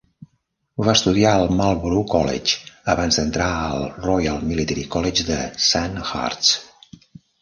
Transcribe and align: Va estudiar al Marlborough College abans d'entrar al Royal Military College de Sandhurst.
Va 0.85 0.93
estudiar 0.99 1.33
al 1.41 1.51
Marlborough 1.59 2.07
College 2.13 2.55
abans 2.95 3.19
d'entrar 3.19 3.49
al 3.67 3.87
Royal 4.07 4.41
Military 4.53 4.87
College 4.97 5.27
de 5.29 5.39
Sandhurst. 5.67 6.57